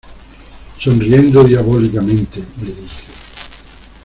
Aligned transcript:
sonriendo 0.79 1.43
diabólicamente, 1.43 2.39
le 2.63 2.73
dije: 2.73 3.03